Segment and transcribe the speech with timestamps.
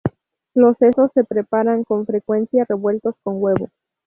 [0.55, 3.67] Los sesos se preparan con frecuencia revueltos con huevo.